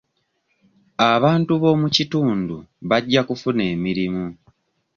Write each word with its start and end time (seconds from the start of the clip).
Abantu 1.13 1.51
b'omu 1.61 1.87
kitundu 1.95 2.55
bajja 2.89 3.21
kufuna 3.27 3.63
emirimu. 3.73 4.25